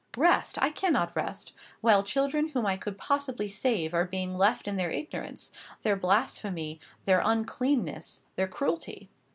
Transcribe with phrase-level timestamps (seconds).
[0.17, 0.57] Rest!
[0.59, 4.89] I cannot rest, while children whom I could possibly save are being left in their
[4.89, 5.51] ignorance,
[5.83, 9.11] their blasphemy, their uncleanness, their cruelty.